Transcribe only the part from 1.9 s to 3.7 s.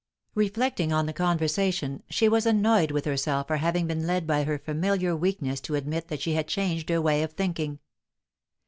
she was annoyed with herself for